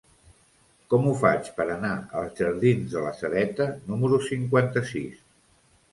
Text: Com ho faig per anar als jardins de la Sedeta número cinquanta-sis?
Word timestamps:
Com 0.93 1.03
ho 1.09 1.11
faig 1.23 1.51
per 1.59 1.67
anar 1.75 1.91
als 2.21 2.41
jardins 2.43 2.97
de 2.97 3.03
la 3.09 3.13
Sedeta 3.21 3.69
número 3.93 4.23
cinquanta-sis? 4.31 5.25